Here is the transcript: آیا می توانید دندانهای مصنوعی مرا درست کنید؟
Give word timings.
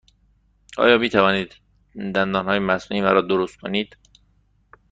آیا 0.77 0.97
می 0.97 1.09
توانید 1.09 1.55
دندانهای 2.15 2.59
مصنوعی 2.59 3.01
مرا 3.01 3.21
درست 3.21 3.59
کنید؟ 3.59 3.97